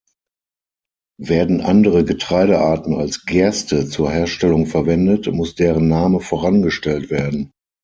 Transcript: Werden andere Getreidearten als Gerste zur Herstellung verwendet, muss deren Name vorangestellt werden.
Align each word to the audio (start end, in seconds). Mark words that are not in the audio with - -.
Werden 1.21 1.61
andere 1.61 2.03
Getreidearten 2.03 2.95
als 2.95 3.23
Gerste 3.25 3.87
zur 3.87 4.09
Herstellung 4.09 4.65
verwendet, 4.65 5.27
muss 5.31 5.53
deren 5.53 5.89
Name 5.89 6.21
vorangestellt 6.21 7.11
werden. 7.11 7.51